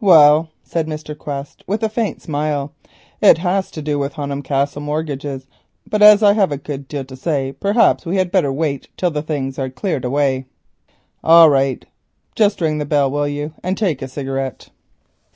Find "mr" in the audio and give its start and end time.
0.88-1.16